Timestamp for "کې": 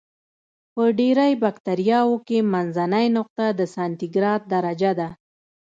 2.27-2.37